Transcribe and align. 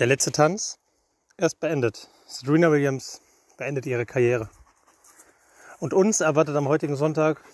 Der 0.00 0.06
letzte 0.06 0.32
Tanz 0.32 0.78
erst 1.36 1.60
beendet. 1.60 2.08
Serena 2.26 2.70
Williams 2.70 3.20
beendet 3.58 3.84
ihre 3.84 4.06
Karriere. 4.06 4.48
Und 5.78 5.92
uns 5.92 6.22
erwartet 6.22 6.56
am 6.56 6.68
heutigen 6.68 6.96
Sonntag 6.96 7.44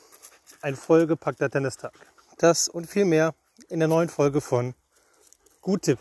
ein 0.62 0.77
vollgepackter 0.77 1.51
Tennistag. 1.51 1.93
Das 2.38 2.69
und 2.69 2.87
viel 2.87 3.04
mehr 3.04 3.35
in 3.69 3.80
der 3.80 3.88
neuen 3.88 4.09
Folge 4.09 4.40
von 4.40 4.74
Gut 5.61 5.82
Tipp. 5.82 5.98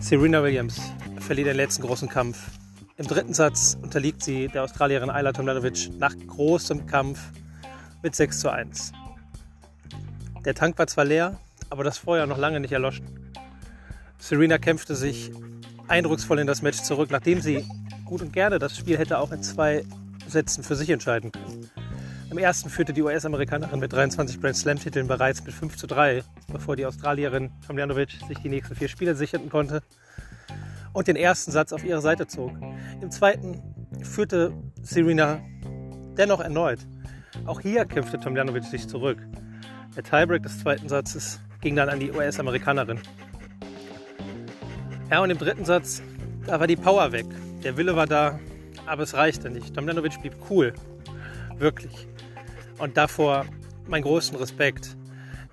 Serena 0.00 0.42
Williams 0.42 0.78
verliert 1.18 1.48
den 1.48 1.56
letzten 1.56 1.80
großen 1.80 2.10
Kampf. 2.10 2.50
Im 2.98 3.06
dritten 3.06 3.32
Satz 3.32 3.78
unterliegt 3.80 4.22
sie 4.22 4.48
der 4.48 4.64
Australierin 4.64 5.08
Ayla 5.08 5.32
Tomljanovic 5.32 5.88
nach 5.98 6.14
großem 6.26 6.86
Kampf 6.86 7.18
mit 8.02 8.14
6 8.14 8.40
zu 8.40 8.50
1. 8.50 8.92
Der 10.44 10.54
Tank 10.54 10.78
war 10.78 10.86
zwar 10.86 11.04
leer, 11.04 11.38
aber 11.68 11.84
das 11.84 11.98
Feuer 11.98 12.26
noch 12.26 12.38
lange 12.38 12.60
nicht 12.60 12.72
erloschen. 12.72 13.06
Serena 14.18 14.58
kämpfte 14.58 14.94
sich 14.94 15.30
eindrucksvoll 15.88 16.38
in 16.38 16.46
das 16.46 16.62
Match 16.62 16.82
zurück, 16.82 17.10
nachdem 17.10 17.40
sie 17.40 17.64
gut 18.04 18.22
und 18.22 18.32
gerne 18.32 18.58
das 18.58 18.76
Spiel 18.76 18.98
hätte 18.98 19.18
auch 19.18 19.32
in 19.32 19.42
zwei 19.42 19.84
Sätzen 20.26 20.62
für 20.62 20.76
sich 20.76 20.90
entscheiden 20.90 21.32
können. 21.32 21.70
Im 22.30 22.38
ersten 22.38 22.70
führte 22.70 22.92
die 22.92 23.02
US-Amerikanerin 23.02 23.80
mit 23.80 23.92
23 23.92 24.40
Grand 24.40 24.56
Slam-Titeln 24.56 25.08
bereits 25.08 25.44
mit 25.44 25.52
5 25.52 25.76
zu 25.76 25.88
3, 25.88 26.22
bevor 26.52 26.76
die 26.76 26.86
Australierin 26.86 27.50
Tomljanovic 27.66 28.12
sich 28.28 28.38
die 28.38 28.48
nächsten 28.48 28.76
vier 28.76 28.88
Spiele 28.88 29.16
sicherten 29.16 29.50
konnte 29.50 29.82
und 30.92 31.08
den 31.08 31.16
ersten 31.16 31.50
Satz 31.50 31.72
auf 31.72 31.84
ihre 31.84 32.00
Seite 32.00 32.28
zog. 32.28 32.52
Im 33.00 33.10
zweiten 33.10 33.60
führte 34.02 34.52
Serena 34.82 35.40
dennoch 36.16 36.40
erneut. 36.40 36.78
Auch 37.46 37.60
hier 37.60 37.84
kämpfte 37.84 38.18
Tomljanovic 38.18 38.64
sich 38.64 38.88
zurück. 38.88 39.18
Der 39.96 40.02
Tiebreak 40.02 40.42
des 40.42 40.60
zweiten 40.60 40.88
Satzes 40.88 41.40
ging 41.60 41.76
dann 41.76 41.88
an 41.88 42.00
die 42.00 42.10
US-Amerikanerin. 42.10 43.00
Ja, 45.10 45.20
und 45.20 45.30
im 45.30 45.38
dritten 45.38 45.64
Satz, 45.64 46.02
da 46.46 46.60
war 46.60 46.66
die 46.66 46.76
Power 46.76 47.12
weg. 47.12 47.26
Der 47.64 47.76
Wille 47.76 47.96
war 47.96 48.06
da, 48.06 48.38
aber 48.86 49.02
es 49.02 49.14
reichte 49.14 49.50
nicht. 49.50 49.74
Tomljanovic 49.74 50.20
blieb 50.20 50.34
cool. 50.48 50.72
Wirklich. 51.58 52.06
Und 52.78 52.96
davor 52.96 53.46
meinen 53.86 54.02
großen 54.02 54.36
Respekt. 54.36 54.96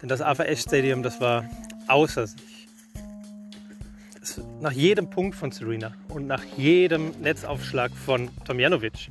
Denn 0.01 0.09
das 0.09 0.21
AVS 0.21 0.61
Stadium, 0.61 1.03
das 1.03 1.19
war 1.19 1.49
außer 1.87 2.27
sich 2.27 2.67
nach 4.59 4.71
jedem 4.71 5.09
Punkt 5.09 5.35
von 5.35 5.51
Serena 5.51 5.93
und 6.09 6.27
nach 6.27 6.43
jedem 6.57 7.11
Netzaufschlag 7.21 7.91
von 7.91 8.29
Tomjanovic 8.45 9.09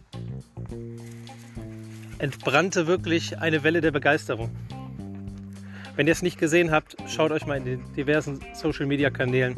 entbrannte 2.19 2.86
wirklich 2.86 3.39
eine 3.39 3.62
Welle 3.62 3.81
der 3.81 3.91
Begeisterung. 3.91 4.50
Wenn 5.97 6.06
ihr 6.06 6.12
es 6.12 6.22
nicht 6.22 6.39
gesehen 6.39 6.70
habt, 6.70 6.97
schaut 7.09 7.33
euch 7.33 7.47
mal 7.47 7.56
in 7.56 7.64
den 7.64 7.92
diversen 7.95 8.41
Social 8.55 8.86
Media 8.86 9.11
Kanälen 9.11 9.56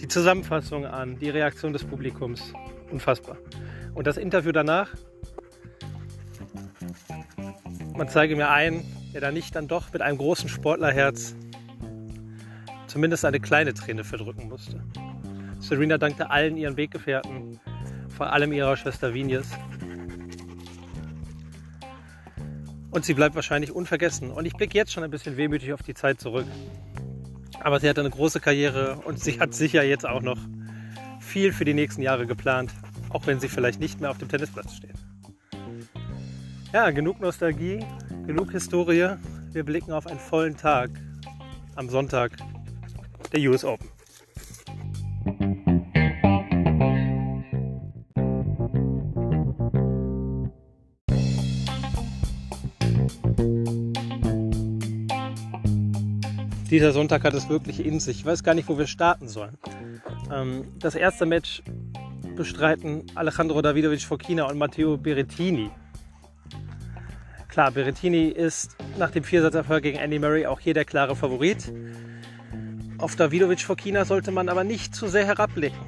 die 0.00 0.08
Zusammenfassung 0.08 0.86
an, 0.86 1.18
die 1.18 1.30
Reaktion 1.30 1.72
des 1.72 1.84
Publikums. 1.84 2.52
Unfassbar. 2.90 3.38
Und 3.94 4.06
das 4.06 4.16
Interview 4.16 4.52
danach, 4.52 4.90
man 7.94 8.08
zeige 8.08 8.36
mir 8.36 8.50
einen, 8.50 8.84
der 9.12 9.20
da 9.20 9.30
nicht 9.30 9.54
dann 9.54 9.68
doch 9.68 9.92
mit 9.92 10.02
einem 10.02 10.18
großen 10.18 10.48
Sportlerherz 10.48 11.34
zumindest 12.86 13.24
eine 13.24 13.40
kleine 13.40 13.74
Träne 13.74 14.04
verdrücken 14.04 14.48
musste. 14.48 14.82
Serena 15.60 15.98
dankte 15.98 16.30
allen 16.30 16.56
ihren 16.56 16.76
Weggefährten, 16.76 17.58
vor 18.08 18.32
allem 18.32 18.52
ihrer 18.52 18.76
Schwester 18.76 19.14
Vinius. 19.14 19.48
Und 22.94 23.04
sie 23.04 23.14
bleibt 23.14 23.34
wahrscheinlich 23.34 23.72
unvergessen. 23.72 24.30
Und 24.30 24.46
ich 24.46 24.54
blicke 24.54 24.78
jetzt 24.78 24.92
schon 24.92 25.02
ein 25.02 25.10
bisschen 25.10 25.36
wehmütig 25.36 25.72
auf 25.72 25.82
die 25.82 25.94
Zeit 25.94 26.20
zurück. 26.20 26.46
Aber 27.58 27.80
sie 27.80 27.88
hatte 27.88 28.00
eine 28.00 28.10
große 28.10 28.38
Karriere 28.38 29.00
und 29.04 29.18
sie 29.18 29.40
hat 29.40 29.52
sicher 29.52 29.82
jetzt 29.82 30.06
auch 30.06 30.22
noch 30.22 30.38
viel 31.18 31.52
für 31.52 31.64
die 31.64 31.74
nächsten 31.74 32.02
Jahre 32.02 32.24
geplant, 32.24 32.70
auch 33.08 33.26
wenn 33.26 33.40
sie 33.40 33.48
vielleicht 33.48 33.80
nicht 33.80 34.00
mehr 34.00 34.12
auf 34.12 34.18
dem 34.18 34.28
Tennisplatz 34.28 34.76
steht. 34.76 34.94
Ja, 36.72 36.90
genug 36.90 37.20
Nostalgie, 37.20 37.84
genug 38.28 38.52
Historie. 38.52 39.16
Wir 39.52 39.64
blicken 39.64 39.90
auf 39.90 40.06
einen 40.06 40.20
vollen 40.20 40.56
Tag 40.56 40.90
am 41.74 41.88
Sonntag 41.88 42.30
der 43.32 43.40
US 43.50 43.64
Open. 43.64 43.88
Dieser 56.74 56.90
Sonntag 56.90 57.22
hat 57.22 57.34
es 57.34 57.48
wirklich 57.48 57.86
in 57.86 58.00
sich. 58.00 58.18
Ich 58.18 58.26
weiß 58.26 58.42
gar 58.42 58.52
nicht, 58.52 58.68
wo 58.68 58.76
wir 58.76 58.88
starten 58.88 59.28
sollen. 59.28 59.56
Ähm, 60.32 60.64
das 60.80 60.96
erste 60.96 61.24
Match 61.24 61.62
bestreiten 62.34 63.04
Alejandro 63.14 63.62
Davidovic 63.62 64.02
Fokina 64.02 64.42
und 64.50 64.58
Matteo 64.58 64.96
Berrettini. 64.96 65.70
Klar, 67.46 67.70
Berrettini 67.70 68.26
ist 68.26 68.76
nach 68.98 69.12
dem 69.12 69.22
Viersatzerfolg 69.22 69.84
gegen 69.84 69.98
Andy 69.98 70.18
Murray 70.18 70.46
auch 70.46 70.58
hier 70.58 70.74
der 70.74 70.84
klare 70.84 71.14
Favorit. 71.14 71.72
Auf 72.98 73.14
Davidovic 73.14 73.60
Fokina 73.60 74.04
sollte 74.04 74.32
man 74.32 74.48
aber 74.48 74.64
nicht 74.64 74.96
zu 74.96 75.06
sehr 75.06 75.26
herabblicken. 75.26 75.78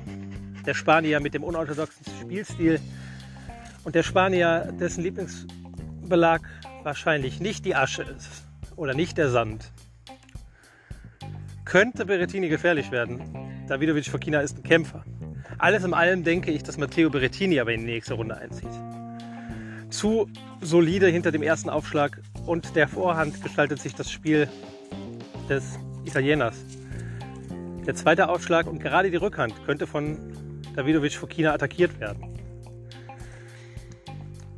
Der 0.67 0.75
Spanier 0.75 1.19
mit 1.19 1.35
dem 1.35 1.43
unorthodoxen 1.43 2.07
Spielstil 2.21 2.79
und 3.83 3.97
der 3.97 4.05
Spanier, 4.05 4.73
dessen 4.79 5.03
Lieblingsbelag 5.03 6.43
wahrscheinlich 6.85 7.41
nicht 7.41 7.65
die 7.65 7.75
Asche 7.75 8.03
ist 8.03 8.45
oder 8.77 8.95
nicht 8.95 9.19
der 9.19 9.31
Sand, 9.31 9.73
könnte 11.67 12.07
Berettini 12.07 12.49
gefährlich 12.49 12.91
werden. 12.91 13.21
Davidovic 13.69 14.07
Fokina 14.07 14.41
ist 14.41 14.57
ein 14.57 14.63
Kämpfer. 14.63 15.05
Alles 15.59 15.85
in 15.85 15.93
allem 15.93 16.25
denke 16.25 16.51
ich, 16.51 16.63
dass 16.63 16.79
Matteo 16.79 17.11
Berettini 17.11 17.61
aber 17.61 17.73
in 17.73 17.81
die 17.81 17.87
nächste 17.87 18.15
Runde 18.15 18.37
einzieht. 18.37 18.71
Zu 19.91 20.29
solide 20.61 21.09
hinter 21.09 21.33
dem 21.33 21.43
ersten 21.43 21.69
Aufschlag 21.69 22.23
und 22.47 22.75
der 22.77 22.89
Vorhand 22.89 23.43
gestaltet 23.43 23.81
sich 23.81 23.95
das 23.95 24.11
Spiel 24.11 24.49
des 25.49 25.79
Italieners. 26.05 26.57
Der 27.87 27.95
zweite 27.95 28.29
Aufschlag 28.29 28.67
und 28.67 28.81
gerade 28.81 29.11
die 29.11 29.17
Rückhand 29.17 29.55
könnte 29.67 29.87
von 29.87 30.17
Davidovic 30.75 31.15
Fokina 31.15 31.53
attackiert 31.53 31.99
werden. 31.99 32.39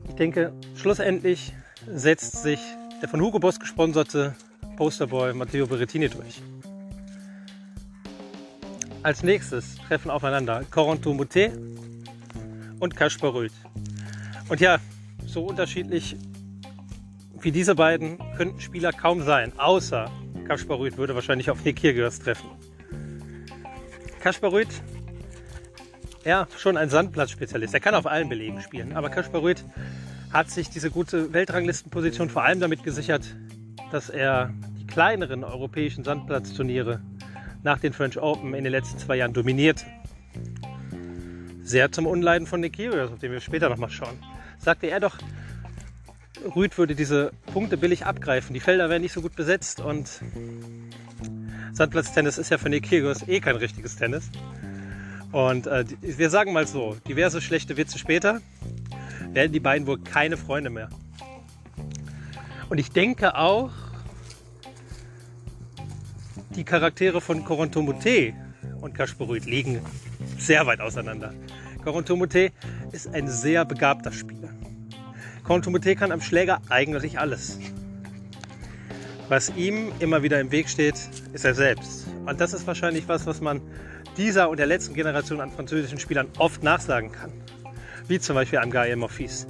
Ich 0.08 0.14
denke, 0.14 0.52
schlussendlich 0.76 1.54
setzt 1.86 2.42
sich 2.42 2.60
der 3.00 3.08
von 3.08 3.20
Hugo 3.20 3.38
Boss 3.38 3.58
gesponserte 3.58 4.34
Posterboy 4.76 5.32
Matteo 5.32 5.66
Berrettini 5.66 6.08
durch. 6.08 6.42
Als 9.08 9.22
nächstes 9.22 9.76
treffen 9.76 10.10
aufeinander 10.10 10.64
Corentin 10.70 11.16
Moutet 11.16 11.58
und 12.78 12.94
Kaspar 12.94 13.32
Rüth. 13.32 13.54
Und 14.50 14.60
ja, 14.60 14.76
so 15.24 15.46
unterschiedlich 15.46 16.14
wie 17.40 17.50
diese 17.50 17.74
beiden 17.74 18.18
könnten 18.36 18.60
Spieler 18.60 18.92
kaum 18.92 19.22
sein, 19.22 19.58
außer 19.58 20.10
Kaspar 20.46 20.78
Rüth 20.78 20.98
würde 20.98 21.14
wahrscheinlich 21.14 21.50
auf 21.50 21.64
Nick 21.64 21.76
Kyrgios 21.80 22.18
treffen. 22.18 22.50
Kaspar 24.20 24.52
Rüth, 24.52 24.82
ja, 26.26 26.46
schon 26.58 26.76
ein 26.76 26.90
Sandplatzspezialist. 26.90 27.72
Er 27.72 27.80
kann 27.80 27.94
auf 27.94 28.04
allen 28.04 28.28
Belegen 28.28 28.60
spielen, 28.60 28.94
aber 28.94 29.08
Kaspar 29.08 29.40
Rüth 29.40 29.64
hat 30.34 30.50
sich 30.50 30.68
diese 30.68 30.90
gute 30.90 31.32
Weltranglistenposition 31.32 32.28
vor 32.28 32.44
allem 32.44 32.60
damit 32.60 32.82
gesichert, 32.82 33.24
dass 33.90 34.10
er 34.10 34.52
die 34.78 34.86
kleineren 34.86 35.44
europäischen 35.44 36.04
Sandplatzturniere 36.04 37.00
nach 37.62 37.78
den 37.78 37.92
French 37.92 38.18
Open 38.18 38.54
in 38.54 38.64
den 38.64 38.72
letzten 38.72 38.98
zwei 38.98 39.16
Jahren 39.16 39.32
dominierte. 39.32 39.84
Sehr 41.62 41.92
zum 41.92 42.06
Unleiden 42.06 42.46
von 42.46 42.60
Nick 42.60 42.76
Kyrgios, 42.76 43.12
auf 43.12 43.18
den 43.18 43.32
wir 43.32 43.40
später 43.40 43.68
nochmal 43.68 43.90
schauen. 43.90 44.18
Sagte 44.58 44.86
er 44.86 45.00
doch, 45.00 45.18
Rüd 46.56 46.78
würde 46.78 46.94
diese 46.94 47.32
Punkte 47.52 47.76
billig 47.76 48.06
abgreifen. 48.06 48.54
Die 48.54 48.60
Felder 48.60 48.88
wären 48.88 49.02
nicht 49.02 49.12
so 49.12 49.22
gut 49.22 49.36
besetzt 49.36 49.80
und 49.80 50.22
Sandplatztennis 51.72 52.38
ist 52.38 52.50
ja 52.50 52.58
für 52.58 52.68
Nick 52.68 52.88
Kyrgios 52.88 53.26
eh 53.28 53.40
kein 53.40 53.56
richtiges 53.56 53.96
Tennis. 53.96 54.30
Und 55.32 55.66
äh, 55.66 55.84
wir 56.00 56.30
sagen 56.30 56.52
mal 56.52 56.66
so, 56.66 56.96
diverse 57.06 57.40
schlechte 57.40 57.76
Witze 57.76 57.98
später 57.98 58.40
werden 59.32 59.52
die 59.52 59.60
beiden 59.60 59.86
wohl 59.86 59.98
keine 59.98 60.36
Freunde 60.36 60.70
mehr. 60.70 60.88
Und 62.70 62.78
ich 62.78 62.90
denke 62.90 63.36
auch, 63.36 63.70
die 66.58 66.64
Charaktere 66.64 67.20
von 67.20 67.44
Corentin 67.44 67.84
Moutet 67.84 68.34
und 68.80 68.92
Kasper 68.92 69.28
Rüth 69.28 69.46
liegen 69.46 69.80
sehr 70.38 70.66
weit 70.66 70.80
auseinander. 70.80 71.32
Corentin 71.84 72.18
Moutet 72.18 72.52
ist 72.90 73.14
ein 73.14 73.28
sehr 73.28 73.64
begabter 73.64 74.10
Spieler. 74.10 74.50
Corentin 75.44 75.70
Moutet 75.70 75.96
kann 75.96 76.10
am 76.10 76.20
Schläger 76.20 76.60
eigentlich 76.68 77.20
alles. 77.20 77.60
Was 79.28 79.50
ihm 79.54 79.92
immer 80.00 80.24
wieder 80.24 80.40
im 80.40 80.50
Weg 80.50 80.68
steht, 80.68 80.96
ist 81.32 81.44
er 81.44 81.54
selbst. 81.54 82.08
Und 82.26 82.40
das 82.40 82.52
ist 82.52 82.66
wahrscheinlich 82.66 83.06
was, 83.06 83.24
was 83.24 83.40
man 83.40 83.60
dieser 84.16 84.50
und 84.50 84.58
der 84.58 84.66
letzten 84.66 84.94
Generation 84.94 85.40
an 85.40 85.52
französischen 85.52 86.00
Spielern 86.00 86.26
oft 86.38 86.64
nachsagen 86.64 87.12
kann. 87.12 87.30
Wie 88.08 88.18
zum 88.18 88.34
Beispiel 88.34 88.58
am 88.58 88.72
Gaël 88.72 88.96
Monfils. 88.96 89.46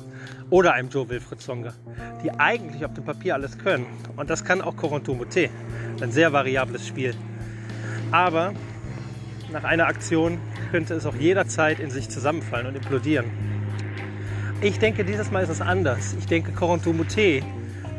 Oder 0.50 0.72
einem 0.74 0.88
Joe 0.88 1.08
Wilfried 1.08 1.40
Songa, 1.40 1.74
die 2.22 2.30
eigentlich 2.30 2.84
auf 2.84 2.94
dem 2.94 3.04
Papier 3.04 3.34
alles 3.34 3.58
können. 3.58 3.86
Und 4.16 4.30
das 4.30 4.44
kann 4.44 4.62
auch 4.62 4.76
Corentin 4.76 5.18
Moutet. 5.18 5.50
Ein 6.00 6.12
sehr 6.12 6.32
variables 6.32 6.86
Spiel. 6.86 7.14
Aber 8.10 8.54
nach 9.52 9.64
einer 9.64 9.86
Aktion 9.86 10.38
könnte 10.70 10.94
es 10.94 11.06
auch 11.06 11.14
jederzeit 11.14 11.80
in 11.80 11.90
sich 11.90 12.08
zusammenfallen 12.08 12.66
und 12.66 12.76
implodieren. 12.76 13.26
Ich 14.60 14.78
denke, 14.78 15.04
dieses 15.04 15.30
Mal 15.30 15.42
ist 15.42 15.50
es 15.50 15.60
anders. 15.60 16.14
Ich 16.18 16.26
denke, 16.26 16.52
Corentin 16.52 16.96
Moutet 16.96 17.44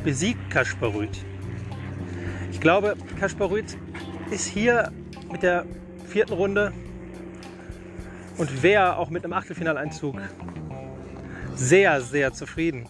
besiegt 0.04 0.50
Kasparüt. 0.50 1.24
Ich 2.52 2.60
glaube, 2.60 2.96
Kasparüt 3.20 3.78
ist 4.32 4.46
hier 4.46 4.92
mit 5.32 5.44
der 5.44 5.66
vierten 6.08 6.34
Runde 6.34 6.74
und 8.38 8.64
wäre 8.64 8.98
auch 8.98 9.10
mit 9.10 9.24
einem 9.24 9.34
Achtelfinaleinzug 9.34 10.16
sehr, 11.60 12.02
sehr 12.02 12.34
zufrieden. 12.34 12.88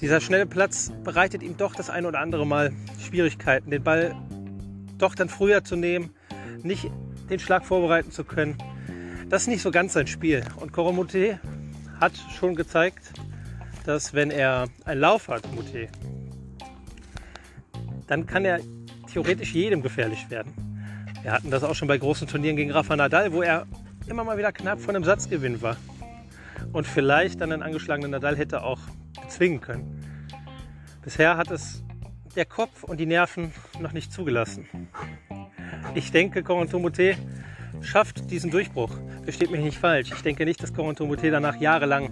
Dieser 0.00 0.20
schnelle 0.20 0.46
Platz 0.46 0.92
bereitet 1.04 1.42
ihm 1.42 1.56
doch 1.56 1.74
das 1.74 1.90
eine 1.90 2.08
oder 2.08 2.20
andere 2.20 2.46
Mal 2.46 2.72
Schwierigkeiten, 3.04 3.70
den 3.70 3.82
Ball 3.82 4.14
doch 4.96 5.14
dann 5.14 5.28
früher 5.28 5.64
zu 5.64 5.76
nehmen, 5.76 6.14
nicht 6.62 6.90
den 7.28 7.38
Schlag 7.38 7.66
vorbereiten 7.66 8.10
zu 8.10 8.24
können. 8.24 8.56
Das 9.28 9.42
ist 9.42 9.48
nicht 9.48 9.62
so 9.62 9.70
ganz 9.70 9.92
sein 9.92 10.06
Spiel. 10.06 10.44
Und 10.56 10.72
Koromote 10.72 11.40
hat 12.00 12.12
schon 12.38 12.54
gezeigt, 12.54 13.12
dass 13.84 14.14
wenn 14.14 14.30
er 14.30 14.68
einen 14.84 15.00
Lauf 15.00 15.28
hat, 15.28 15.42
Mute, 15.54 15.88
dann 18.06 18.26
kann 18.26 18.44
er 18.44 18.60
theoretisch 19.12 19.52
jedem 19.52 19.82
gefährlich 19.82 20.30
werden. 20.30 20.52
Wir 21.22 21.32
hatten 21.32 21.50
das 21.50 21.62
auch 21.62 21.74
schon 21.74 21.88
bei 21.88 21.98
großen 21.98 22.26
Turnieren 22.26 22.56
gegen 22.56 22.70
Rafa 22.70 22.96
Nadal, 22.96 23.32
wo 23.32 23.42
er 23.42 23.66
immer 24.06 24.24
mal 24.24 24.38
wieder 24.38 24.52
knapp 24.52 24.80
von 24.80 24.96
einem 24.96 25.04
Satzgewinn 25.04 25.60
war 25.60 25.76
und 26.72 26.86
vielleicht 26.86 27.40
dann 27.40 27.52
einen 27.52 27.62
angeschlagenen 27.62 28.10
Nadal 28.10 28.36
hätte 28.36 28.62
auch 28.62 28.80
bezwingen 29.22 29.60
können. 29.60 30.04
Bisher 31.02 31.36
hat 31.36 31.50
es 31.50 31.82
der 32.36 32.44
Kopf 32.44 32.84
und 32.84 32.98
die 32.98 33.06
Nerven 33.06 33.52
noch 33.80 33.92
nicht 33.92 34.12
zugelassen. 34.12 34.66
Ich 35.94 36.12
denke, 36.12 36.42
Corentin 36.42 36.82
Moutet 36.82 37.16
schafft 37.80 38.30
diesen 38.30 38.50
Durchbruch. 38.50 38.90
Versteht 39.24 39.50
mich 39.50 39.60
nicht 39.60 39.78
falsch. 39.78 40.12
Ich 40.12 40.22
denke 40.22 40.44
nicht, 40.44 40.62
dass 40.62 40.72
Corentin 40.72 41.08
Moutet 41.08 41.32
danach 41.32 41.56
jahrelang 41.56 42.10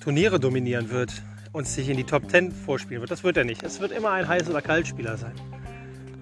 Turniere 0.00 0.40
dominieren 0.40 0.90
wird 0.90 1.22
und 1.52 1.66
sich 1.66 1.88
in 1.88 1.96
die 1.96 2.04
Top 2.04 2.30
10 2.30 2.52
vorspielen 2.52 3.00
wird. 3.00 3.10
Das 3.10 3.24
wird 3.24 3.36
er 3.36 3.44
nicht. 3.44 3.62
Es 3.62 3.80
wird 3.80 3.92
immer 3.92 4.10
ein 4.10 4.26
Heiß- 4.26 4.48
oder 4.48 4.62
Kaltspieler 4.62 5.16
sein. 5.16 5.34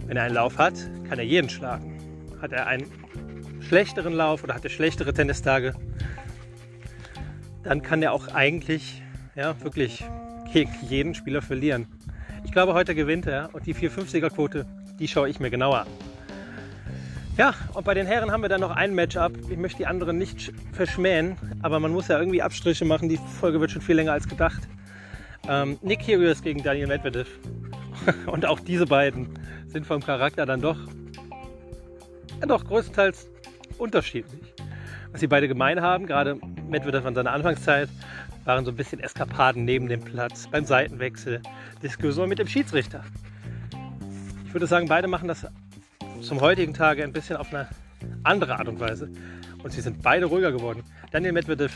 Wenn 0.06 0.16
er 0.16 0.24
einen 0.24 0.34
Lauf 0.34 0.58
hat, 0.58 0.74
kann 1.08 1.18
er 1.18 1.24
jeden 1.24 1.50
schlagen. 1.50 1.98
Hat 2.40 2.52
er 2.52 2.66
einen 2.66 2.86
schlechteren 3.60 4.12
Lauf 4.12 4.44
oder 4.44 4.54
hat 4.54 4.64
er 4.64 4.70
schlechtere 4.70 5.12
Tennistage, 5.12 5.74
dann 7.66 7.82
kann 7.82 8.00
er 8.00 8.12
auch 8.12 8.28
eigentlich 8.28 9.02
ja, 9.34 9.60
wirklich 9.60 10.04
gegen 10.52 10.70
jeden 10.88 11.14
Spieler 11.14 11.42
verlieren. 11.42 11.86
Ich 12.44 12.52
glaube, 12.52 12.74
heute 12.74 12.94
gewinnt 12.94 13.26
er 13.26 13.50
und 13.52 13.66
die 13.66 13.74
450er-Quote, 13.74 14.66
die 15.00 15.08
schaue 15.08 15.28
ich 15.28 15.40
mir 15.40 15.50
genauer 15.50 15.80
an. 15.80 15.88
Ja, 17.36 17.54
und 17.74 17.84
bei 17.84 17.92
den 17.92 18.06
Herren 18.06 18.30
haben 18.30 18.42
wir 18.42 18.48
dann 18.48 18.60
noch 18.60 18.70
ein 18.70 18.94
Matchup. 18.94 19.32
Ich 19.50 19.58
möchte 19.58 19.78
die 19.78 19.86
anderen 19.86 20.16
nicht 20.16 20.52
verschmähen, 20.72 21.36
aber 21.60 21.80
man 21.80 21.92
muss 21.92 22.08
ja 22.08 22.18
irgendwie 22.18 22.40
Abstriche 22.40 22.84
machen. 22.84 23.08
Die 23.08 23.18
Folge 23.40 23.60
wird 23.60 23.72
schon 23.72 23.82
viel 23.82 23.96
länger 23.96 24.12
als 24.12 24.28
gedacht. 24.28 24.62
Ähm, 25.48 25.76
Nick 25.82 26.06
Kyrgios 26.06 26.42
gegen 26.42 26.62
Daniel 26.62 26.86
Medvedev. 26.86 27.28
und 28.26 28.46
auch 28.46 28.60
diese 28.60 28.86
beiden 28.86 29.28
sind 29.66 29.86
vom 29.86 30.02
Charakter 30.02 30.46
dann 30.46 30.60
doch, 30.60 30.78
ja 32.40 32.46
doch 32.46 32.64
größtenteils 32.64 33.28
unterschiedlich. 33.76 34.54
Was 35.16 35.20
sie 35.20 35.28
beide 35.28 35.48
gemein 35.48 35.80
haben, 35.80 36.04
gerade 36.06 36.38
Medvedev 36.68 37.06
an 37.06 37.14
seiner 37.14 37.32
Anfangszeit, 37.32 37.88
waren 38.44 38.66
so 38.66 38.70
ein 38.70 38.76
bisschen 38.76 39.00
Eskapaden 39.00 39.64
neben 39.64 39.88
dem 39.88 40.02
Platz, 40.02 40.46
beim 40.46 40.66
Seitenwechsel, 40.66 41.40
Diskussion 41.82 42.28
mit 42.28 42.38
dem 42.38 42.46
Schiedsrichter. 42.46 43.02
Ich 44.46 44.52
würde 44.52 44.66
sagen, 44.66 44.88
beide 44.88 45.08
machen 45.08 45.26
das 45.26 45.46
zum 46.20 46.42
heutigen 46.42 46.74
Tage 46.74 47.02
ein 47.02 47.14
bisschen 47.14 47.38
auf 47.38 47.48
eine 47.48 47.66
andere 48.24 48.58
Art 48.58 48.68
und 48.68 48.78
Weise. 48.78 49.08
Und 49.62 49.72
sie 49.72 49.80
sind 49.80 50.02
beide 50.02 50.26
ruhiger 50.26 50.52
geworden. 50.52 50.82
Daniel 51.12 51.32
Medvedev, 51.32 51.74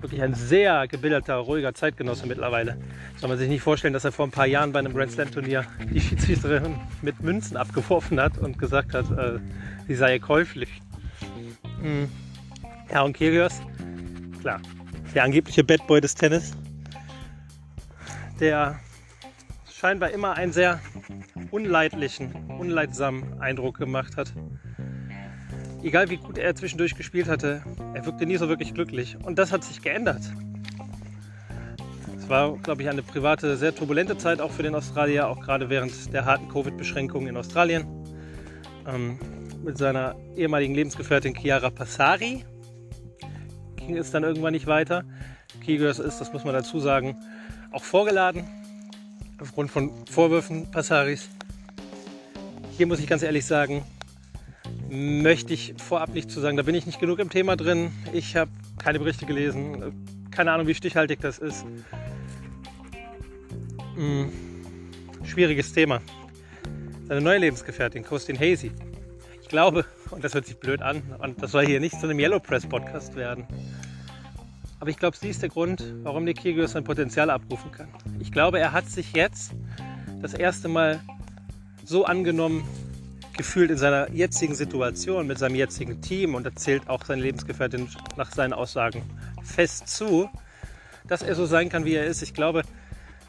wirklich 0.00 0.22
ein 0.22 0.32
sehr 0.32 0.88
gebildeter, 0.88 1.34
ruhiger 1.34 1.74
Zeitgenosse 1.74 2.26
mittlerweile. 2.26 2.78
Soll 3.18 3.28
man 3.28 3.36
sich 3.36 3.50
nicht 3.50 3.60
vorstellen, 3.60 3.92
dass 3.92 4.06
er 4.06 4.12
vor 4.12 4.26
ein 4.26 4.30
paar 4.30 4.46
Jahren 4.46 4.72
bei 4.72 4.78
einem 4.78 4.94
Grand 4.94 5.12
Slam 5.12 5.30
Turnier 5.30 5.66
die 5.92 6.00
Schiedsrichterin 6.00 6.76
mit 7.02 7.20
Münzen 7.20 7.58
abgeworfen 7.58 8.18
hat 8.18 8.38
und 8.38 8.58
gesagt 8.58 8.94
hat, 8.94 9.10
äh, 9.10 9.40
sie 9.86 9.94
sei 9.94 10.18
käuflich. 10.18 10.80
Mhm. 11.82 12.08
Ja, 12.90 13.02
und 13.02 13.16
Kyrgios, 13.16 13.60
klar, 14.40 14.60
der 15.14 15.24
angebliche 15.24 15.62
Bad 15.62 15.86
Boy 15.86 16.00
des 16.00 16.14
Tennis, 16.14 16.52
der 18.40 18.80
scheinbar 19.70 20.10
immer 20.10 20.34
einen 20.34 20.52
sehr 20.52 20.80
unleidlichen, 21.50 22.32
unleidsamen 22.58 23.40
Eindruck 23.40 23.78
gemacht 23.78 24.16
hat. 24.16 24.32
Egal 25.82 26.10
wie 26.10 26.16
gut 26.16 26.38
er 26.38 26.54
zwischendurch 26.54 26.96
gespielt 26.96 27.28
hatte, 27.28 27.62
er 27.94 28.04
wirkte 28.04 28.26
nie 28.26 28.36
so 28.36 28.48
wirklich 28.48 28.74
glücklich. 28.74 29.16
Und 29.22 29.38
das 29.38 29.52
hat 29.52 29.62
sich 29.62 29.80
geändert. 29.80 30.22
Es 32.18 32.28
war, 32.28 32.56
glaube 32.58 32.82
ich, 32.82 32.88
eine 32.88 33.02
private, 33.02 33.56
sehr 33.56 33.74
turbulente 33.74 34.18
Zeit 34.18 34.40
auch 34.40 34.50
für 34.50 34.62
den 34.62 34.74
Australier, 34.74 35.28
auch 35.28 35.40
gerade 35.40 35.70
während 35.70 36.12
der 36.12 36.24
harten 36.24 36.48
Covid-Beschränkungen 36.48 37.28
in 37.28 37.36
Australien. 37.36 37.86
Ähm, 38.86 39.18
mit 39.68 39.76
seiner 39.76 40.16
ehemaligen 40.34 40.74
Lebensgefährtin 40.74 41.34
Chiara 41.34 41.68
Passari 41.68 42.42
ging 43.76 43.98
es 43.98 44.10
dann 44.10 44.24
irgendwann 44.24 44.54
nicht 44.54 44.66
weiter. 44.66 45.04
Kyrgios 45.62 45.98
ist, 45.98 46.22
das 46.22 46.32
muss 46.32 46.42
man 46.42 46.54
dazu 46.54 46.80
sagen, 46.80 47.14
auch 47.70 47.84
vorgeladen 47.84 48.44
aufgrund 49.38 49.70
von 49.70 50.06
Vorwürfen 50.06 50.70
Passaris. 50.70 51.28
Hier 52.78 52.86
muss 52.86 52.98
ich 52.98 53.06
ganz 53.06 53.22
ehrlich 53.22 53.44
sagen, 53.44 53.84
möchte 54.88 55.52
ich 55.52 55.74
vorab 55.76 56.14
nicht 56.14 56.30
zu 56.30 56.40
sagen, 56.40 56.56
da 56.56 56.62
bin 56.62 56.74
ich 56.74 56.86
nicht 56.86 56.98
genug 56.98 57.18
im 57.18 57.28
Thema 57.28 57.54
drin. 57.54 57.90
Ich 58.14 58.36
habe 58.36 58.50
keine 58.78 58.98
Berichte 58.98 59.26
gelesen, 59.26 59.92
keine 60.30 60.50
Ahnung, 60.52 60.66
wie 60.66 60.74
stichhaltig 60.74 61.20
das 61.20 61.38
ist. 61.38 61.66
Hm, 63.96 64.32
schwieriges 65.24 65.74
Thema. 65.74 66.00
Seine 67.06 67.20
neue 67.20 67.38
Lebensgefährtin, 67.38 68.02
Christine 68.02 68.38
Hazy. 68.38 68.72
Ich 69.48 69.50
glaube, 69.50 69.86
und 70.10 70.22
das 70.22 70.34
hört 70.34 70.44
sich 70.44 70.58
blöd 70.58 70.82
an, 70.82 71.02
und 71.20 71.42
das 71.42 71.52
soll 71.52 71.64
hier 71.64 71.80
nicht 71.80 71.98
zu 71.98 72.06
einem 72.06 72.18
Yellow 72.18 72.38
Press 72.38 72.66
Podcast 72.66 73.16
werden. 73.16 73.46
Aber 74.78 74.90
ich 74.90 74.98
glaube, 74.98 75.16
sie 75.16 75.30
ist 75.30 75.40
der 75.40 75.48
Grund, 75.48 75.82
warum 76.02 76.24
Nick 76.24 76.42
Kyrgios 76.42 76.72
sein 76.72 76.84
Potenzial 76.84 77.30
abrufen 77.30 77.72
kann. 77.72 77.88
Ich 78.20 78.30
glaube, 78.30 78.58
er 78.58 78.72
hat 78.72 78.90
sich 78.90 79.14
jetzt 79.14 79.52
das 80.20 80.34
erste 80.34 80.68
Mal 80.68 81.00
so 81.82 82.04
angenommen 82.04 82.62
gefühlt 83.38 83.70
in 83.70 83.78
seiner 83.78 84.10
jetzigen 84.10 84.54
Situation 84.54 85.26
mit 85.26 85.38
seinem 85.38 85.54
jetzigen 85.54 86.02
Team 86.02 86.34
und 86.34 86.44
erzählt 86.44 86.86
auch 86.86 87.06
seine 87.06 87.22
Lebensgefährtin 87.22 87.88
nach 88.18 88.30
seinen 88.30 88.52
Aussagen 88.52 89.02
fest 89.42 89.88
zu, 89.88 90.28
dass 91.06 91.22
er 91.22 91.34
so 91.34 91.46
sein 91.46 91.70
kann, 91.70 91.86
wie 91.86 91.94
er 91.94 92.04
ist. 92.04 92.20
Ich 92.20 92.34
glaube, 92.34 92.64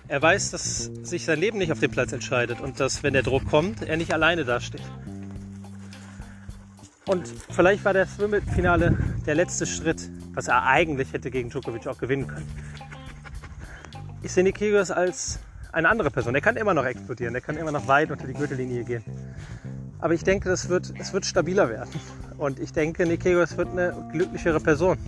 er 0.10 0.22
weiß, 0.22 0.52
dass 0.52 0.92
sich 1.02 1.24
sein 1.24 1.40
Leben 1.40 1.60
nicht 1.60 1.72
auf 1.72 1.80
dem 1.80 1.92
Platz 1.92 2.12
entscheidet 2.12 2.60
und 2.60 2.82
dass, 2.82 3.04
wenn 3.04 3.14
der 3.14 3.24
Druck 3.24 3.46
kommt, 3.46 3.84
er 3.84 3.96
nicht 3.96 4.14
alleine 4.14 4.44
dasteht. 4.44 4.84
Und 7.10 7.28
vielleicht 7.50 7.84
war 7.86 7.94
das 7.94 8.20
Wimbledon-Finale 8.20 8.96
der 9.26 9.34
letzte 9.34 9.66
Schritt, 9.66 10.12
was 10.36 10.48
er 10.48 10.68
eigentlich 10.68 11.12
hätte 11.12 11.32
gegen 11.32 11.50
Djokovic 11.50 11.88
auch 11.88 11.98
gewinnen 11.98 12.28
können. 12.28 12.48
Ich 14.22 14.32
sehe 14.32 14.44
Nikirios 14.44 14.92
als 14.92 15.40
eine 15.72 15.90
andere 15.90 16.12
Person. 16.12 16.36
Er 16.36 16.42
kann 16.42 16.56
immer 16.56 16.76
noch 16.76 16.86
explodieren, 16.86 17.34
er 17.34 17.42
kann 17.42 17.58
immer 17.58 17.72
noch 17.72 17.88
weit 17.88 18.12
unter 18.12 18.28
die 18.28 18.36
Gürtellinie 18.36 18.84
gehen. 18.84 19.04
Aber 19.98 20.14
ich 20.14 20.24
denke, 20.24 20.50
das 20.50 20.70
wird, 20.70 20.94
es 21.00 21.12
wird 21.12 21.26
stabiler 21.26 21.68
werden. 21.68 21.90
Und 22.38 22.60
ich 22.60 22.74
denke, 22.74 23.08
Nikirios 23.08 23.58
wird 23.58 23.70
eine 23.70 24.08
glücklichere 24.12 24.60
Person. 24.60 25.00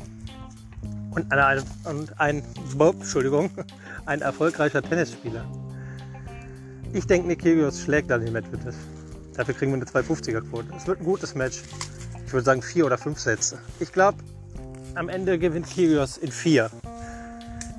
Und, 1.11 1.31
eine, 1.31 1.61
und 1.83 2.19
ein, 2.19 2.41
Entschuldigung, 2.79 3.51
ein 4.07 4.21
erfolgreicher 4.21 4.81
Tennisspieler. 4.81 5.45
Ich 6.93 7.05
denke, 7.05 7.27
Nikirios 7.27 7.79
schlägt 7.79 8.09
Daniel 8.09 8.31
Medvedev. 8.31 8.75
Dafür 9.35 9.53
kriegen 9.53 9.71
wir 9.71 9.77
eine 9.77 9.85
250er-Quote. 9.85 10.73
Es 10.75 10.87
wird 10.87 10.99
ein 10.99 11.05
gutes 11.05 11.35
Match. 11.35 11.61
Ich 12.31 12.33
würde 12.33 12.45
sagen 12.45 12.61
vier 12.61 12.85
oder 12.85 12.97
fünf 12.97 13.19
Sätze. 13.19 13.59
Ich 13.81 13.91
glaube, 13.91 14.19
am 14.95 15.09
Ende 15.09 15.37
gewinnt 15.37 15.69
Kyrgios 15.69 16.15
in 16.15 16.31
vier. 16.31 16.71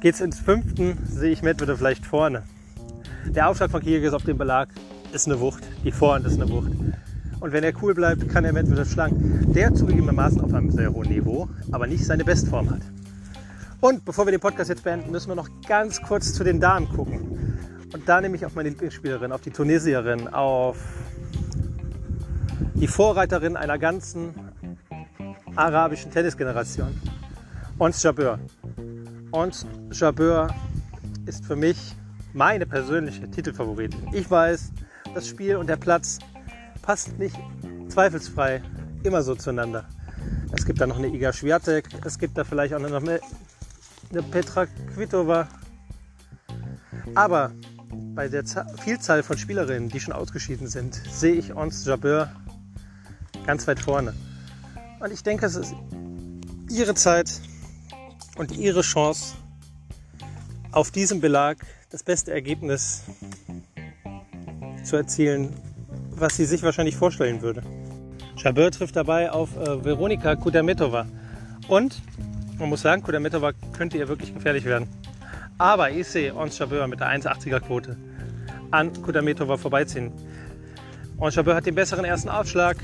Geht 0.03 0.17
es 0.17 0.21
ins 0.21 0.41
fünften, 0.41 0.99
sehe 1.11 1.33
ich 1.33 1.41
Medvedev 1.41 1.79
vielleicht 1.79 2.05
vorne. 2.05 2.43
Der 3.25 3.49
Aufschlag 3.49 3.71
von 3.71 3.81
Kyrgios 3.81 4.13
auf 4.13 4.25
dem 4.25 4.37
Belag 4.37 4.69
ist 5.15 5.27
eine 5.27 5.41
Wucht. 5.41 5.63
Die 5.85 5.91
Vorhand 5.91 6.27
ist 6.27 6.35
eine 6.35 6.51
Wucht. 6.51 6.71
Und 7.41 7.53
wenn 7.53 7.65
er 7.65 7.73
cool 7.83 7.95
bleibt, 7.95 8.29
kann 8.29 8.45
er 8.45 8.53
Medvedev 8.53 8.93
schlagen. 8.93 9.51
Der 9.55 9.73
zugegebenermaßen 9.73 10.43
auf 10.43 10.53
einem 10.53 10.71
sehr 10.71 10.93
hohen 10.93 11.09
Niveau, 11.09 11.49
aber 11.71 11.87
nicht 11.87 12.05
seine 12.05 12.23
Bestform 12.23 12.69
hat. 12.69 12.83
Und 13.81 14.05
bevor 14.05 14.27
wir 14.27 14.33
den 14.33 14.41
Podcast 14.41 14.69
jetzt 14.69 14.85
beenden, 14.85 15.13
müssen 15.13 15.29
wir 15.29 15.35
noch 15.35 15.49
ganz 15.67 16.03
kurz 16.03 16.35
zu 16.35 16.45
den 16.45 16.61
Damen 16.61 16.91
gucken. 16.91 17.57
Und 17.95 18.07
da 18.07 18.21
nehme 18.21 18.37
ich 18.37 18.45
auf 18.45 18.55
meine 18.55 18.69
Lieblingsspielerin, 18.69 19.33
auf 19.33 19.41
die 19.41 19.51
Tunesierin, 19.51 20.29
auf 20.29 20.77
die 22.83 22.89
Vorreiterin 22.89 23.57
einer 23.57 23.79
ganzen 23.79 24.35
arabischen 25.55 26.11
Tennisgeneration. 26.11 27.01
Ons 27.79 28.03
Jabeur. 28.03 28.41
Ons 29.31 29.65
Jabeur 29.93 30.53
ist 31.25 31.47
für 31.47 31.55
mich 31.55 31.95
meine 32.33 32.67
persönliche 32.67 33.31
Titelfavoritin. 33.31 34.09
Ich 34.13 34.29
weiß, 34.29 34.73
das 35.15 35.29
Spiel 35.29 35.55
und 35.55 35.69
der 35.69 35.77
Platz 35.77 36.19
passt 36.83 37.17
nicht 37.21 37.37
zweifelsfrei 37.87 38.61
immer 39.05 39.23
so 39.23 39.37
zueinander. 39.37 39.85
Es 40.51 40.67
gibt 40.67 40.81
da 40.81 40.89
noch 40.89 40.99
eine 40.99 41.07
Iga 41.07 41.33
Swiatek, 41.33 41.89
es 42.05 42.19
gibt 42.19 42.37
da 42.37 42.43
vielleicht 42.43 42.75
auch 42.75 42.81
noch 42.81 43.01
eine, 43.01 43.21
Petra 44.33 44.67
Kvitova. 44.93 45.47
Aber 47.15 47.53
bei 48.17 48.27
der 48.27 48.43
Vielzahl 48.83 49.23
von 49.23 49.39
Spielerinnen, 49.39 49.89
die 49.89 50.01
schon 50.01 50.15
ausgeschieden 50.15 50.67
sind, 50.67 51.01
sehe 51.09 51.35
ich 51.35 51.55
Ons 51.55 51.85
Jabeur 51.85 52.29
ganz 53.47 53.67
weit 53.67 53.81
vorne. 53.81 54.15
Und 55.01 55.13
ich 55.13 55.23
denke, 55.23 55.47
es 55.47 55.57
ist 55.57 55.75
ihre 56.71 56.95
Zeit 56.95 57.41
und 58.37 58.53
ihre 58.53 58.83
Chance, 58.83 59.35
auf 60.71 60.91
diesem 60.91 61.21
Belag 61.21 61.59
das 61.91 62.03
beste 62.03 62.33
Ergebnis 62.33 63.05
zu 64.85 64.97
erzielen, 64.97 65.53
was 66.11 66.37
sie 66.37 66.47
sich 66.47 66.63
wahrscheinlich 66.63 66.97
vorstellen 66.97 67.43
würde. 67.43 67.63
Jabeur 68.37 68.71
trifft 68.71 68.97
dabei 68.97 69.31
auf 69.31 69.57
äh, 69.57 69.85
Veronika 69.85 70.35
Kudametova. 70.35 71.07
Und 71.69 72.01
man 72.59 72.71
muss 72.71 72.83
sagen, 72.83 73.03
Kudametova 73.03 73.53
könnte 73.73 73.99
ihr 73.99 74.09
wirklich 74.09 74.35
gefährlich 74.35 74.65
werden. 74.65 74.89
Aber 75.59 75.91
ich 75.91 76.09
sehe 76.09 76.35
Ons 76.35 76.59
Jabeur 76.59 76.87
mit 76.87 77.01
der 77.01 77.09
1,80er 77.09 77.61
Quote 77.61 77.97
an 78.71 78.93
Kudametova 79.03 79.57
vorbeiziehen. 79.59 80.13
Ons 81.23 81.37
Jabeur 81.37 81.55
hat 81.55 81.67
den 81.67 81.77
besseren 81.77 82.05
ersten 82.05 82.29
Aufschlag, 82.29 82.79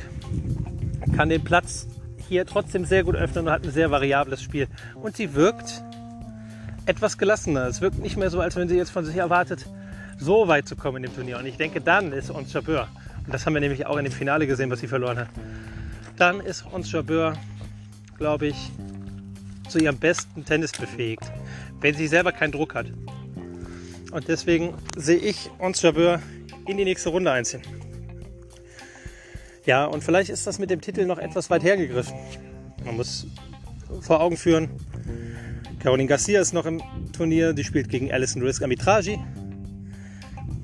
kann 1.17 1.29
den 1.29 1.43
Platz 1.43 1.89
hier 2.29 2.47
trotzdem 2.47 2.85
sehr 2.85 3.03
gut 3.03 3.17
öffnen 3.17 3.49
und 3.49 3.53
hat 3.53 3.65
ein 3.65 3.73
sehr 3.73 3.91
variables 3.91 4.41
Spiel. 4.41 4.69
Und 4.95 5.17
sie 5.17 5.35
wirkt 5.35 5.83
etwas 6.87 7.19
gelassener. 7.19 7.67
Es 7.67 7.81
wirkt 7.81 7.99
nicht 7.99 8.17
mehr 8.17 8.31
so, 8.31 8.39
als 8.39 8.55
wenn 8.55 8.69
sie 8.69 8.77
jetzt 8.77 8.91
von 8.91 9.05
sich 9.05 9.17
erwartet, 9.17 9.67
so 10.21 10.47
weit 10.47 10.69
zu 10.69 10.77
kommen 10.77 10.99
in 10.99 11.11
dem 11.11 11.17
Turnier. 11.17 11.39
Und 11.39 11.47
ich 11.47 11.57
denke, 11.57 11.81
dann 11.81 12.13
ist 12.13 12.31
Ons 12.31 12.53
Jabeur, 12.53 12.87
und 13.27 13.35
das 13.35 13.45
haben 13.45 13.55
wir 13.55 13.61
nämlich 13.61 13.87
auch 13.87 13.97
in 13.97 14.05
dem 14.05 14.13
Finale 14.13 14.47
gesehen, 14.47 14.71
was 14.71 14.79
sie 14.79 14.87
verloren 14.87 15.19
hat, 15.19 15.29
dann 16.17 16.39
ist 16.39 16.65
Ons 16.73 16.93
Jabeur, 16.93 17.33
glaube 18.19 18.47
ich, 18.47 18.71
zu 19.69 19.81
ihrem 19.81 19.99
besten 19.99 20.45
Tennis 20.45 20.71
befähigt, 20.71 21.25
wenn 21.81 21.97
sie 21.97 22.07
selber 22.07 22.31
keinen 22.31 22.53
Druck 22.53 22.77
hat. 22.77 22.87
Und 24.13 24.29
deswegen 24.29 24.75
sehe 24.95 25.19
ich 25.19 25.51
Ons 25.59 25.83
Jabeur 25.83 26.21
in 26.69 26.77
die 26.77 26.85
nächste 26.85 27.09
Runde 27.09 27.33
einziehen. 27.33 27.63
Ja, 29.69 29.85
und 29.85 30.03
vielleicht 30.03 30.31
ist 30.31 30.47
das 30.47 30.59
mit 30.59 30.71
dem 30.71 30.81
Titel 30.81 31.05
noch 31.05 31.19
etwas 31.19 31.51
weit 31.51 31.63
hergegriffen. 31.63 32.15
Man 32.87 32.97
muss 32.97 33.27
vor 34.01 34.19
Augen 34.23 34.39
führen, 34.39 34.71
Caroline 35.79 36.09
Garcia 36.09 36.41
ist 36.41 36.55
noch 36.55 36.65
im 36.65 36.81
Turnier, 37.13 37.53
die 37.53 37.65
spielt 37.65 37.91
gegen 37.91 38.11
Alison 38.11 38.41
Risk 38.41 38.63
Amitragi. 38.63 39.19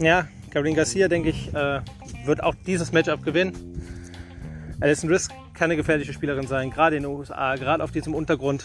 Ja, 0.00 0.26
Caroline 0.48 0.74
Garcia, 0.74 1.08
denke 1.08 1.28
ich, 1.28 1.52
äh, 1.52 1.82
wird 2.24 2.42
auch 2.42 2.54
dieses 2.66 2.92
Matchup 2.92 3.22
gewinnen. 3.22 3.52
Alison 4.80 5.10
Risk 5.10 5.32
kann 5.52 5.64
eine 5.64 5.76
gefährliche 5.76 6.14
Spielerin 6.14 6.46
sein, 6.46 6.70
gerade 6.70 6.96
in 6.96 7.02
den 7.02 7.12
USA, 7.12 7.56
gerade 7.56 7.84
auf 7.84 7.90
diesem 7.90 8.14
Untergrund. 8.14 8.64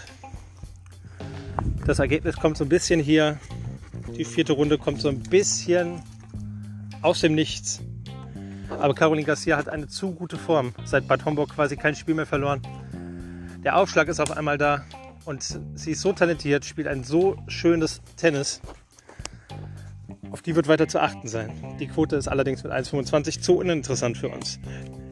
Das 1.85 1.99
Ergebnis 1.99 2.37
kommt 2.37 2.55
so 2.55 2.63
ein 2.63 2.69
bisschen 2.69 3.01
hier. 3.01 3.37
Die 4.17 4.23
vierte 4.23 4.53
Runde 4.53 4.77
kommt 4.77 5.01
so 5.01 5.09
ein 5.09 5.19
bisschen 5.19 6.01
aus 7.01 7.19
dem 7.19 7.35
Nichts. 7.35 7.81
Aber 8.79 8.95
Caroline 8.95 9.25
Garcia 9.25 9.57
hat 9.57 9.67
eine 9.67 9.87
zu 9.87 10.11
gute 10.11 10.37
Form. 10.37 10.73
Seit 10.85 11.07
Bad 11.07 11.25
Homburg 11.25 11.49
quasi 11.49 11.75
kein 11.75 11.95
Spiel 11.95 12.15
mehr 12.15 12.25
verloren. 12.25 12.61
Der 13.63 13.75
Aufschlag 13.75 14.07
ist 14.07 14.21
auf 14.21 14.31
einmal 14.31 14.57
da 14.57 14.85
und 15.25 15.59
sie 15.75 15.91
ist 15.91 16.01
so 16.01 16.13
talentiert, 16.13 16.63
spielt 16.63 16.87
ein 16.87 17.03
so 17.03 17.37
schönes 17.47 18.01
Tennis. 18.15 18.61
Auf 20.31 20.41
die 20.41 20.55
wird 20.55 20.69
weiter 20.69 20.87
zu 20.87 21.01
achten 21.01 21.27
sein. 21.27 21.51
Die 21.79 21.87
Quote 21.87 22.15
ist 22.15 22.29
allerdings 22.29 22.63
mit 22.63 22.71
1,25 22.71 23.41
zu 23.41 23.57
uninteressant 23.57 24.17
für 24.17 24.29
uns. 24.29 24.59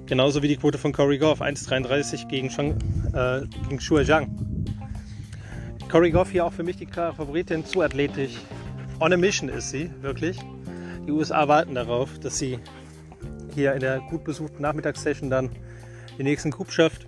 Genauso 0.06 0.42
wie 0.42 0.48
die 0.48 0.56
Quote 0.56 0.78
von 0.78 0.94
Corey 0.94 1.18
Goff, 1.18 1.42
1,33 1.42 2.30
gegen, 2.30 2.50
Shang, 2.50 2.78
äh, 3.14 3.42
gegen 3.64 3.78
Xue 3.80 4.06
Zhang. 4.06 4.30
Corey 5.90 6.12
Goff 6.12 6.32
hier 6.32 6.46
auch 6.46 6.54
für 6.54 6.64
mich 6.64 6.78
die 6.78 6.86
Favoritin, 6.86 7.66
zu 7.66 7.82
athletisch. 7.82 8.38
On 9.02 9.12
a 9.12 9.18
mission 9.18 9.50
ist 9.50 9.72
sie, 9.72 9.92
wirklich. 10.02 10.40
Die 11.06 11.12
USA 11.12 11.48
warten 11.50 11.76
darauf, 11.76 12.20
dass 12.20 12.38
sie 12.38 12.60
hier 13.58 13.74
in 13.74 13.80
der 13.80 14.02
gut 14.02 14.24
besuchten 14.24 14.62
Nachmittagssession 14.62 15.32
dann 15.32 15.50
den 16.20 16.26
nächsten 16.26 16.52
Coup 16.52 16.72
schafft. 16.72 17.08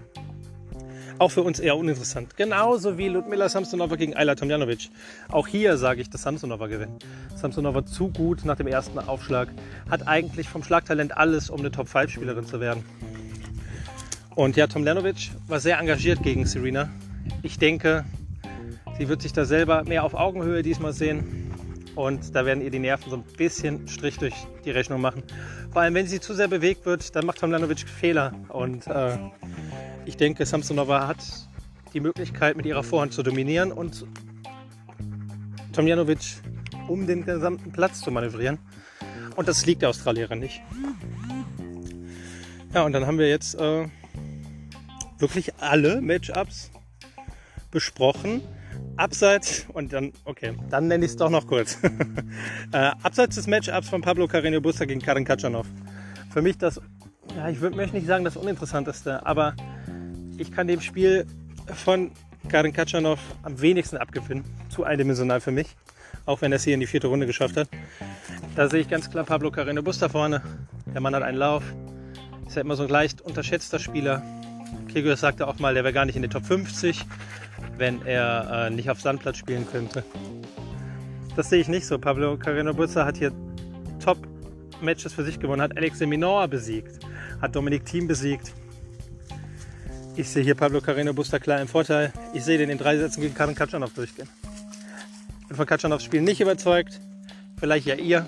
Auch 1.19 1.29
für 1.29 1.43
uns 1.43 1.59
eher 1.59 1.77
uninteressant. 1.77 2.37
Genauso 2.37 2.97
wie 2.97 3.07
Ludmila 3.07 3.49
Samsonova 3.49 3.97
gegen 3.97 4.15
Ayla 4.15 4.33
Tomjanovic. 4.33 4.89
Auch 5.29 5.47
hier 5.47 5.77
sage 5.77 6.01
ich, 6.01 6.09
dass 6.09 6.23
Samsonova 6.23 6.65
gewinnt. 6.65 7.05
Samsonova 7.35 7.85
zu 7.85 8.07
gut 8.07 8.45
nach 8.45 8.55
dem 8.55 8.65
ersten 8.65 8.97
Aufschlag. 8.97 9.49
Hat 9.91 10.07
eigentlich 10.07 10.49
vom 10.49 10.63
Schlagtalent 10.63 11.15
alles, 11.15 11.51
um 11.51 11.59
eine 11.59 11.69
Top-5-Spielerin 11.69 12.45
zu 12.47 12.59
werden. 12.59 12.83
Und 14.33 14.55
ja, 14.55 14.65
Tomljanovic 14.65 15.29
war 15.47 15.59
sehr 15.59 15.77
engagiert 15.77 16.23
gegen 16.23 16.47
Serena. 16.47 16.89
Ich 17.43 17.59
denke, 17.59 18.05
sie 18.97 19.07
wird 19.07 19.21
sich 19.21 19.33
da 19.33 19.45
selber 19.45 19.83
mehr 19.83 20.03
auf 20.03 20.15
Augenhöhe 20.15 20.63
diesmal 20.63 20.93
sehen 20.93 21.48
und 21.99 22.33
da 22.33 22.45
werden 22.45 22.63
ihr 22.63 22.71
die 22.71 22.79
Nerven 22.79 23.09
so 23.09 23.17
ein 23.17 23.23
bisschen 23.23 23.85
Strich 23.89 24.17
durch 24.17 24.33
die 24.63 24.71
Rechnung 24.71 25.01
machen. 25.01 25.21
Vor 25.71 25.81
allem, 25.81 25.93
wenn 25.95 26.07
sie 26.07 26.21
zu 26.21 26.33
sehr 26.33 26.47
bewegt 26.47 26.85
wird, 26.85 27.13
dann 27.13 27.25
macht 27.25 27.39
Tomljanovic 27.39 27.89
Fehler. 27.89 28.31
Und 28.47 28.87
äh, 28.87 29.17
ich 30.05 30.15
denke, 30.15 30.45
Samsonova 30.45 31.07
hat 31.07 31.17
die 31.93 31.99
Möglichkeit, 31.99 32.55
mit 32.55 32.65
ihrer 32.65 32.83
Vorhand 32.83 33.11
zu 33.11 33.21
dominieren 33.21 33.73
und 33.73 34.05
Tomljanovic 35.73 36.37
um 36.87 37.05
den 37.05 37.25
gesamten 37.25 37.73
Platz 37.73 37.99
zu 37.99 38.11
manövrieren. 38.11 38.59
Und 39.35 39.49
das 39.49 39.65
liegt 39.65 39.81
der 39.81 39.89
Australierin 39.89 40.39
nicht. 40.39 40.61
Ja, 42.73 42.83
und 42.83 42.93
dann 42.93 43.05
haben 43.05 43.17
wir 43.17 43.27
jetzt 43.27 43.55
äh, 43.55 43.87
wirklich 45.17 45.53
alle 45.59 45.99
Matchups 45.99 46.71
besprochen 47.71 48.41
abseits, 48.97 49.65
und 49.73 49.93
dann, 49.93 50.11
okay, 50.25 50.55
dann 50.69 50.87
nenne 50.87 51.05
ich 51.05 51.11
es 51.11 51.17
doch 51.17 51.29
noch 51.29 51.47
kurz. 51.47 51.77
äh, 52.71 52.91
abseits 53.01 53.35
des 53.35 53.47
Matchups 53.47 53.89
von 53.89 54.01
Pablo 54.01 54.25
Carreño 54.25 54.59
Busta 54.59 54.85
gegen 54.85 55.01
Karin 55.01 55.25
Katschanov. 55.25 55.67
Für 56.31 56.41
mich 56.41 56.57
das, 56.57 56.81
ja, 57.35 57.49
ich 57.49 57.61
würde 57.61 57.75
möchte 57.75 57.95
nicht 57.95 58.07
sagen 58.07 58.23
das 58.23 58.37
Uninteressanteste, 58.37 59.25
aber 59.25 59.55
ich 60.37 60.51
kann 60.51 60.67
dem 60.67 60.81
Spiel 60.81 61.25
von 61.73 62.11
Karin 62.47 62.73
Katschanov 62.73 63.19
am 63.43 63.59
wenigsten 63.61 63.97
abgewinnen. 63.97 64.43
Zu 64.69 64.83
eindimensional 64.83 65.41
für 65.41 65.51
mich, 65.51 65.75
auch 66.25 66.41
wenn 66.41 66.51
er 66.51 66.57
es 66.57 66.63
hier 66.63 66.73
in 66.73 66.79
die 66.79 66.87
vierte 66.87 67.07
Runde 67.07 67.25
geschafft 67.25 67.57
hat. 67.57 67.69
Da 68.55 68.69
sehe 68.69 68.81
ich 68.81 68.89
ganz 68.89 69.09
klar 69.09 69.23
Pablo 69.23 69.49
Carreño 69.49 69.81
Busta 69.81 70.09
vorne. 70.09 70.41
Der 70.93 71.01
Mann 71.01 71.15
hat 71.15 71.23
einen 71.23 71.37
Lauf. 71.37 71.63
Ist 72.47 72.55
ja 72.55 72.61
immer 72.61 72.75
so 72.75 72.83
ein 72.83 72.89
leicht 72.89 73.21
unterschätzter 73.21 73.79
Spieler. 73.79 74.23
Kyrgios 74.91 75.21
sagte 75.21 75.47
auch 75.47 75.59
mal, 75.59 75.73
der 75.73 75.83
wäre 75.83 75.93
gar 75.93 76.05
nicht 76.05 76.15
in 76.15 76.21
den 76.21 76.31
Top 76.31 76.45
50 76.45 77.05
wenn 77.79 78.05
er 78.05 78.67
äh, 78.67 78.69
nicht 78.69 78.89
auf 78.89 79.01
Sandplatz 79.01 79.37
spielen 79.37 79.65
könnte. 79.65 80.03
Das 81.35 81.49
sehe 81.49 81.61
ich 81.61 81.67
nicht 81.67 81.85
so. 81.85 81.97
Pablo 81.97 82.37
Carreno 82.37 82.73
Busta 82.73 83.05
hat 83.05 83.17
hier 83.17 83.31
Top-Matches 84.03 85.13
für 85.13 85.23
sich 85.23 85.39
gewonnen, 85.39 85.61
hat 85.61 85.77
Alex 85.77 85.99
Minor 86.01 86.47
besiegt, 86.47 86.99
hat 87.41 87.55
Dominik 87.55 87.85
Thiem 87.85 88.07
besiegt. 88.07 88.53
Ich 90.15 90.29
sehe 90.29 90.43
hier 90.43 90.55
Pablo 90.55 90.81
Carreno 90.81 91.13
Busta 91.13 91.39
klar 91.39 91.61
im 91.61 91.67
Vorteil. 91.67 92.11
Ich 92.33 92.43
sehe 92.43 92.57
den 92.57 92.69
in 92.69 92.77
drei 92.77 92.97
Sätzen 92.97 93.21
gegen 93.21 93.33
Karin 93.33 93.55
Katschanov 93.55 93.93
durchgehen. 93.93 94.27
Bin 95.47 95.55
von 95.55 95.65
Katschanofs 95.65 96.03
Spiel 96.03 96.21
nicht 96.21 96.41
überzeugt. 96.41 96.99
Vielleicht 97.57 97.85
ja 97.85 97.95
ihr. 97.95 98.27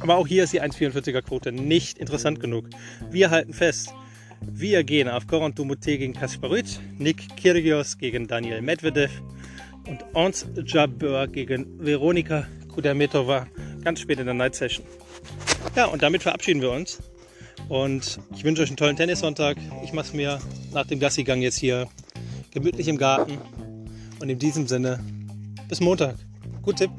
Aber 0.00 0.16
auch 0.16 0.26
hier 0.26 0.44
ist 0.44 0.52
die 0.52 0.62
1,44er 0.62 1.22
Quote 1.22 1.52
nicht 1.52 1.98
interessant 1.98 2.40
genug. 2.40 2.68
Wir 3.10 3.30
halten 3.30 3.52
fest, 3.52 3.94
wir 4.52 4.84
gehen 4.84 5.08
auf 5.08 5.26
Goran 5.26 5.54
Dumute 5.54 5.98
gegen 5.98 6.12
Kasparuc, 6.12 6.66
Nick 6.98 7.36
Kyrgios 7.36 7.98
gegen 7.98 8.26
Daniel 8.26 8.62
Medvedev 8.62 9.10
und 9.88 10.04
Ons 10.14 10.46
Jabeur 10.66 11.26
gegen 11.28 11.66
Veronika 11.78 12.46
Kudermetova 12.68 13.46
ganz 13.84 14.00
spät 14.00 14.18
in 14.18 14.26
der 14.26 14.34
Night 14.34 14.54
Session. 14.54 14.84
Ja, 15.76 15.86
und 15.86 16.02
damit 16.02 16.22
verabschieden 16.22 16.60
wir 16.60 16.70
uns. 16.70 16.98
Und 17.68 18.18
ich 18.34 18.44
wünsche 18.44 18.62
euch 18.62 18.68
einen 18.68 18.76
tollen 18.76 18.96
Tennissonntag. 18.96 19.56
Ich 19.84 19.92
mache 19.92 20.06
es 20.06 20.14
mir 20.14 20.38
nach 20.72 20.86
dem 20.86 20.98
Gassigang 20.98 21.40
jetzt 21.40 21.58
hier 21.58 21.88
gemütlich 22.52 22.88
im 22.88 22.98
Garten. 22.98 23.38
Und 24.20 24.28
in 24.28 24.38
diesem 24.38 24.66
Sinne, 24.66 25.00
bis 25.68 25.80
Montag. 25.80 26.16
Gut 26.62 26.76
Tipp. 26.76 26.90